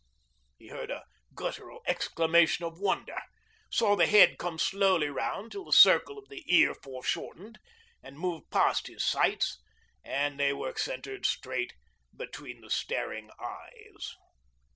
[0.57, 1.03] He heard a
[1.35, 3.21] guttural exclamation of wonder,
[3.69, 7.59] saw the head come slowly round until the circle of the ear foreshortened
[8.01, 9.61] and moved past his sights,
[10.03, 11.73] and they were centred straight
[12.17, 14.15] between the staring eyes.